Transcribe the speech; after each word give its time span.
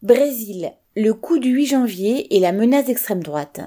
Brésil, 0.00 0.74
le 0.94 1.12
coup 1.12 1.40
du 1.40 1.50
8 1.50 1.66
janvier 1.66 2.36
et 2.36 2.38
la 2.38 2.52
menace 2.52 2.86
d'extrême 2.86 3.20
droite. 3.20 3.62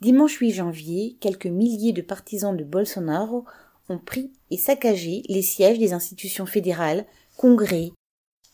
Dimanche 0.00 0.38
8 0.38 0.52
janvier, 0.52 1.18
quelques 1.20 1.44
milliers 1.44 1.92
de 1.92 2.00
partisans 2.00 2.56
de 2.56 2.64
Bolsonaro 2.64 3.44
ont 3.90 3.98
pris 3.98 4.32
et 4.50 4.56
saccagé 4.56 5.22
les 5.28 5.42
sièges 5.42 5.78
des 5.78 5.92
institutions 5.92 6.46
fédérales, 6.46 7.04
congrès, 7.36 7.90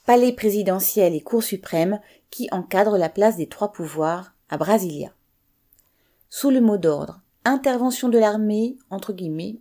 palais 0.05 0.33
présidentiel 0.33 1.15
et 1.15 1.21
cour 1.21 1.45
suprême 1.45 2.01
qui 2.31 2.49
encadrent 2.51 2.99
la 2.99 3.09
place 3.09 3.37
des 3.37 3.47
trois 3.47 3.71
pouvoirs 3.71 4.35
à 4.49 4.59
Brasilia. 4.59 5.13
Sous 6.29 6.51
le 6.51 6.61
mot 6.61 6.77
d'ordre 6.77 7.21
intervention 7.45 8.09
de 8.09 8.19
l'armée, 8.19 8.79
entre 8.91 9.13
guillemets, 9.13 9.61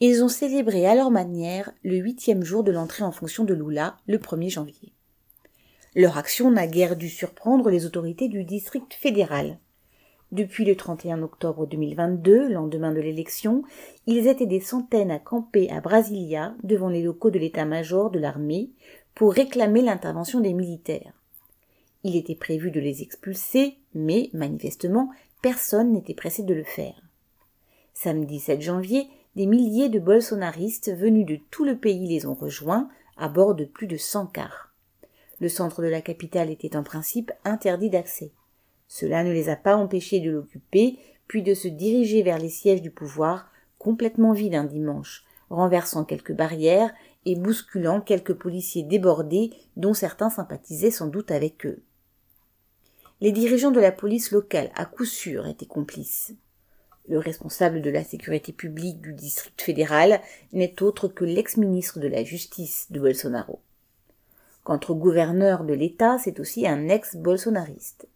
ils 0.00 0.24
ont 0.24 0.28
célébré 0.28 0.86
à 0.86 0.94
leur 0.94 1.10
manière 1.10 1.72
le 1.82 1.96
huitième 1.96 2.42
jour 2.42 2.64
de 2.64 2.72
l'entrée 2.72 3.04
en 3.04 3.12
fonction 3.12 3.44
de 3.44 3.52
Lula 3.52 3.98
le 4.06 4.16
1er 4.16 4.48
janvier. 4.48 4.91
Leur 5.94 6.16
action 6.16 6.50
n'a 6.50 6.66
guère 6.66 6.96
dû 6.96 7.10
surprendre 7.10 7.68
les 7.68 7.84
autorités 7.84 8.28
du 8.28 8.44
district 8.44 8.94
fédéral. 8.94 9.58
Depuis 10.30 10.64
le 10.64 10.74
31 10.74 11.20
octobre 11.20 11.66
2022, 11.66 12.48
lendemain 12.48 12.92
de 12.92 13.00
l'élection, 13.02 13.62
ils 14.06 14.26
étaient 14.26 14.46
des 14.46 14.60
centaines 14.60 15.10
à 15.10 15.18
camper 15.18 15.68
à 15.70 15.82
Brasilia 15.82 16.54
devant 16.62 16.88
les 16.88 17.02
locaux 17.02 17.30
de 17.30 17.38
l'état-major 17.38 18.10
de 18.10 18.18
l'armée 18.18 18.70
pour 19.14 19.34
réclamer 19.34 19.82
l'intervention 19.82 20.40
des 20.40 20.54
militaires. 20.54 21.12
Il 22.04 22.16
était 22.16 22.36
prévu 22.36 22.70
de 22.70 22.80
les 22.80 23.02
expulser, 23.02 23.76
mais, 23.94 24.30
manifestement, 24.32 25.10
personne 25.42 25.92
n'était 25.92 26.14
pressé 26.14 26.42
de 26.42 26.54
le 26.54 26.64
faire. 26.64 27.02
Samedi 27.92 28.40
7 28.40 28.62
janvier, 28.62 29.08
des 29.36 29.44
milliers 29.44 29.90
de 29.90 29.98
bolsonaristes 29.98 30.96
venus 30.96 31.26
de 31.26 31.38
tout 31.50 31.66
le 31.66 31.76
pays 31.76 32.08
les 32.08 32.24
ont 32.24 32.34
rejoints 32.34 32.88
à 33.18 33.28
bord 33.28 33.54
de 33.54 33.66
plus 33.66 33.86
de 33.86 33.98
100 33.98 34.28
cars. 34.28 34.71
Le 35.42 35.48
centre 35.48 35.82
de 35.82 35.88
la 35.88 36.02
capitale 36.02 36.50
était 36.50 36.76
en 36.76 36.84
principe 36.84 37.32
interdit 37.44 37.90
d'accès. 37.90 38.30
Cela 38.86 39.24
ne 39.24 39.32
les 39.32 39.48
a 39.48 39.56
pas 39.56 39.74
empêchés 39.74 40.20
de 40.20 40.30
l'occuper, 40.30 41.00
puis 41.26 41.42
de 41.42 41.52
se 41.52 41.66
diriger 41.66 42.22
vers 42.22 42.38
les 42.38 42.48
sièges 42.48 42.80
du 42.80 42.92
pouvoir, 42.92 43.50
complètement 43.76 44.34
vides 44.34 44.54
un 44.54 44.62
dimanche, 44.62 45.24
renversant 45.50 46.04
quelques 46.04 46.32
barrières 46.32 46.94
et 47.26 47.34
bousculant 47.34 48.00
quelques 48.00 48.34
policiers 48.34 48.84
débordés 48.84 49.50
dont 49.76 49.94
certains 49.94 50.30
sympathisaient 50.30 50.92
sans 50.92 51.08
doute 51.08 51.32
avec 51.32 51.66
eux. 51.66 51.82
Les 53.20 53.32
dirigeants 53.32 53.72
de 53.72 53.80
la 53.80 53.90
police 53.90 54.30
locale, 54.30 54.70
à 54.76 54.84
coup 54.84 55.04
sûr, 55.04 55.48
étaient 55.48 55.66
complices. 55.66 56.34
Le 57.08 57.18
responsable 57.18 57.82
de 57.82 57.90
la 57.90 58.04
sécurité 58.04 58.52
publique 58.52 59.00
du 59.00 59.12
district 59.12 59.60
fédéral 59.60 60.20
n'est 60.52 60.84
autre 60.84 61.08
que 61.08 61.24
l'ex-ministre 61.24 61.98
de 61.98 62.06
la 62.06 62.22
Justice 62.22 62.86
de 62.92 63.00
Bolsonaro. 63.00 63.58
Au 64.64 64.94
gouverneur 64.94 65.64
de 65.64 65.74
l'État, 65.74 66.18
c'est 66.18 66.38
aussi 66.38 66.66
un 66.66 66.88
ex-bolsonariste. 66.88 68.06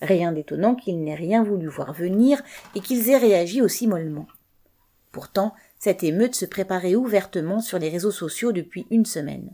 Rien 0.00 0.32
d'étonnant 0.32 0.74
qu'il 0.74 1.02
n'ait 1.02 1.14
rien 1.14 1.44
voulu 1.44 1.68
voir 1.68 1.92
venir 1.92 2.42
et 2.74 2.80
qu'ils 2.80 3.08
aient 3.08 3.18
réagi 3.18 3.62
aussi 3.62 3.86
mollement. 3.86 4.26
Pourtant, 5.12 5.54
cette 5.78 6.02
émeute 6.02 6.34
se 6.34 6.44
préparait 6.44 6.96
ouvertement 6.96 7.60
sur 7.60 7.78
les 7.78 7.88
réseaux 7.88 8.10
sociaux 8.10 8.50
depuis 8.50 8.86
une 8.90 9.06
semaine. 9.06 9.50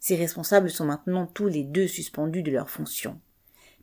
Ces 0.00 0.16
responsables 0.16 0.70
sont 0.70 0.84
maintenant 0.84 1.26
tous 1.26 1.48
les 1.48 1.64
deux 1.64 1.86
suspendus 1.86 2.42
de 2.42 2.50
leurs 2.50 2.70
fonctions. 2.70 3.18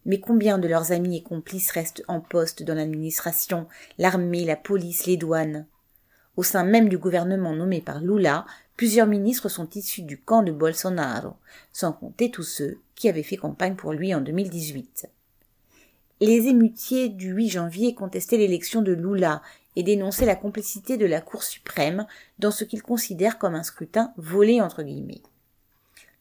Mais 0.05 0.19
combien 0.19 0.57
de 0.57 0.67
leurs 0.67 0.91
amis 0.91 1.17
et 1.17 1.23
complices 1.23 1.71
restent 1.71 2.03
en 2.07 2.21
poste 2.21 2.63
dans 2.63 2.75
l'administration, 2.75 3.67
l'armée, 3.97 4.45
la 4.45 4.55
police, 4.55 5.05
les 5.05 5.17
douanes? 5.17 5.65
Au 6.35 6.43
sein 6.43 6.63
même 6.63 6.89
du 6.89 6.97
gouvernement 6.97 7.53
nommé 7.55 7.81
par 7.81 8.01
Lula, 8.01 8.45
plusieurs 8.77 9.07
ministres 9.07 9.49
sont 9.49 9.67
issus 9.71 10.03
du 10.03 10.21
camp 10.21 10.43
de 10.43 10.51
Bolsonaro, 10.51 11.33
sans 11.73 11.91
compter 11.91 12.31
tous 12.31 12.43
ceux 12.43 12.79
qui 12.95 13.09
avaient 13.09 13.23
fait 13.23 13.35
campagne 13.35 13.75
pour 13.75 13.91
lui 13.91 14.13
en 14.13 14.21
2018. 14.21 15.09
Les 16.21 16.47
émutiers 16.47 17.09
du 17.09 17.31
8 17.31 17.49
janvier 17.49 17.93
contestaient 17.95 18.37
l'élection 18.37 18.81
de 18.81 18.93
Lula 18.93 19.41
et 19.75 19.83
dénonçaient 19.83 20.25
la 20.25 20.35
complicité 20.35 20.97
de 20.97 21.05
la 21.05 21.21
Cour 21.21 21.43
suprême 21.43 22.07
dans 22.39 22.51
ce 22.51 22.63
qu'ils 22.63 22.81
considèrent 22.81 23.37
comme 23.37 23.55
un 23.55 23.63
scrutin 23.63 24.13
volé 24.17 24.61
entre 24.61 24.83
guillemets. 24.83 25.21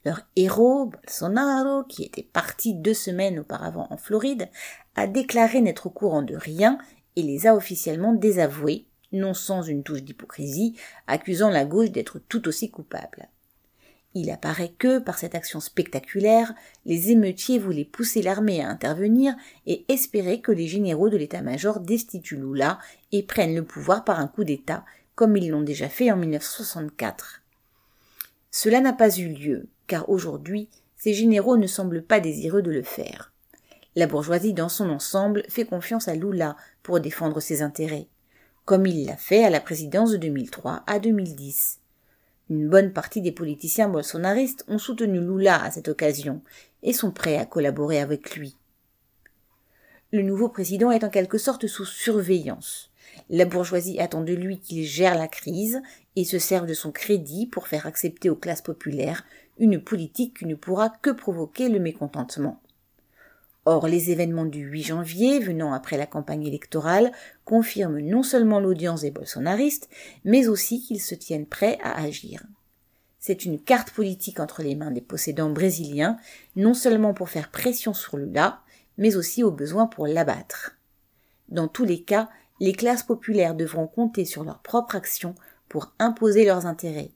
Leur 0.05 0.21
héros, 0.37 0.87
Bolsonaro, 0.87 1.85
qui 1.85 2.05
était 2.05 2.23
parti 2.23 2.75
deux 2.75 2.95
semaines 2.95 3.39
auparavant 3.41 3.87
en 3.91 3.97
Floride, 3.97 4.49
a 4.95 5.07
déclaré 5.07 5.61
n'être 5.61 5.87
au 5.87 5.91
courant 5.91 6.23
de 6.23 6.37
rien 6.37 6.79
et 7.17 7.23
les 7.23 7.47
a 7.47 7.55
officiellement 7.55 8.13
désavoués, 8.13 8.87
non 9.13 9.35
sans 9.35 9.63
une 9.63 9.83
touche 9.83 10.03
d'hypocrisie, 10.03 10.77
accusant 11.07 11.51
la 11.51 11.65
gauche 11.65 11.91
d'être 11.91 12.19
tout 12.19 12.49
aussi 12.49 12.71
coupable. 12.71 13.29
Il 14.19 14.31
apparaît 14.31 14.73
que, 14.79 14.99
par 14.99 15.19
cette 15.19 15.35
action 15.35 15.61
spectaculaire, 15.61 16.55
les 16.87 17.11
émeutiers 17.11 17.59
voulaient 17.59 17.85
pousser 17.85 18.23
l'armée 18.23 18.65
à 18.65 18.71
intervenir 18.71 19.35
et 19.67 19.85
espérer 19.89 20.41
que 20.41 20.53
les 20.53 20.67
généraux 20.67 21.11
de 21.11 21.19
l'état-major 21.19 21.81
destituent 21.81 22.39
Lula 22.39 22.79
et 23.13 23.23
prennent 23.23 23.55
le 23.55 23.63
pouvoir 23.63 24.05
par 24.05 24.19
un 24.19 24.27
coup 24.27 24.45
d'État, 24.45 24.87
comme 25.15 25.37
ils 25.37 25.51
l'ont 25.51 25.61
déjà 25.61 25.91
fait 25.91 26.11
en 26.11 26.17
1964. 26.17 27.43
Cela 28.51 28.81
n'a 28.81 28.95
pas 28.95 29.15
eu 29.19 29.29
lieu, 29.29 29.69
car 29.87 30.09
aujourd'hui, 30.09 30.71
ces 30.97 31.13
généraux 31.13 31.59
ne 31.59 31.67
semblent 31.67 32.03
pas 32.03 32.19
désireux 32.19 32.63
de 32.63 32.71
le 32.71 32.83
faire. 32.83 33.35
La 33.97 34.07
bourgeoisie 34.07 34.55
dans 34.55 34.71
son 34.71 34.89
ensemble 34.89 35.43
fait 35.51 35.67
confiance 35.67 36.09
à 36.09 36.15
Lula 36.15 36.57
pour 36.83 37.01
défendre 37.01 37.41
ses 37.41 37.61
intérêts, 37.61 38.09
comme 38.67 38.85
il 38.85 39.07
l'a 39.07 39.17
fait 39.17 39.45
à 39.45 39.51
la 39.51 39.61
présidence 39.61 40.11
de 40.11 40.17
2003 40.17 40.83
à 40.89 40.99
2010. 40.99 41.79
Une 42.51 42.69
bonne 42.69 42.93
partie 42.93 43.23
des 43.23 43.31
politiciens 43.31 43.89
bolsonaristes 43.89 44.65
ont 44.67 44.79
soutenu 44.79 45.21
Lula 45.21 45.63
à 45.63 45.71
cette 45.71 45.87
occasion 45.87 46.43
et 46.83 46.93
sont 46.93 47.13
prêts 47.13 47.37
à 47.37 47.47
collaborer 47.47 48.01
avec 48.01 48.35
lui. 48.35 48.57
Le 50.13 50.23
nouveau 50.23 50.49
président 50.49 50.91
est 50.91 51.05
en 51.05 51.11
quelque 51.11 51.39
sorte 51.39 51.69
sous 51.69 51.85
surveillance. 51.85 52.91
La 53.31 53.45
bourgeoisie 53.45 54.01
attend 54.01 54.23
de 54.23 54.35
lui 54.35 54.59
qu'il 54.59 54.85
gère 54.85 55.17
la 55.17 55.29
crise 55.29 55.81
et 56.17 56.25
se 56.25 56.41
serve 56.41 56.67
de 56.67 56.75
son 56.75 56.91
crédit 56.91 57.47
pour 57.47 57.69
faire 57.69 57.87
accepter 57.87 58.31
aux 58.31 58.37
classes 58.37 58.63
populaires 58.63 59.25
une 59.59 59.81
politique 59.81 60.39
qui 60.39 60.45
ne 60.45 60.57
pourra 60.57 60.91
que 60.91 61.11
provoquer 61.11 61.69
le 61.69 61.79
mécontentement. 61.79 62.61
Or, 63.69 63.89
les 63.89 64.13
événements 64.13 64.45
du 64.45 64.61
8 64.61 64.83
janvier, 64.85 65.41
venant 65.41 65.73
après 65.73 65.97
la 65.97 66.07
campagne 66.07 66.47
électorale, 66.47 67.11
confirment 67.45 67.99
non 67.99 68.23
seulement 68.23 68.61
l'audience 68.61 69.01
des 69.01 69.11
bolsonaristes, 69.11 69.89
mais 70.25 70.47
aussi 70.47 70.81
qu'ils 70.81 71.03
se 71.03 71.17
tiennent 71.17 71.47
prêts 71.47 71.77
à 71.83 72.01
agir. 72.01 72.45
C'est 73.19 73.45
une 73.45 73.61
carte 73.61 73.91
politique 73.91 74.39
entre 74.39 74.63
les 74.63 74.77
mains 74.77 74.93
des 74.93 75.01
possédants 75.01 75.51
brésiliens, 75.51 76.17
non 76.55 76.75
seulement 76.75 77.13
pour 77.13 77.29
faire 77.29 77.51
pression 77.51 77.93
sur 77.93 78.17
Lula, 78.17 78.61
mais 78.99 79.17
aussi 79.17 79.43
au 79.43 79.51
besoin 79.51 79.89
pour 79.89 80.07
l'abattre. 80.07 80.79
Dans 81.49 81.67
tous 81.67 81.85
les 81.85 82.03
cas, 82.03 82.29
les 82.61 82.73
classes 82.73 83.03
populaires 83.03 83.57
devront 83.57 83.89
compter 83.89 84.25
sur 84.25 84.45
leur 84.45 84.61
propre 84.61 84.95
action 84.95 85.35
pour 85.69 85.93
imposer 85.99 86.45
leurs 86.45 86.67
intérêts, 86.67 87.11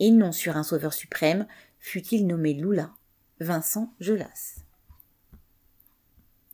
et 0.00 0.10
non 0.10 0.32
sur 0.32 0.56
un 0.56 0.64
sauveur 0.64 0.94
suprême, 0.94 1.46
fut-il 1.78 2.26
nommé 2.26 2.54
Lula. 2.54 2.90
Vincent 3.38 3.94
Gelas. 4.00 4.61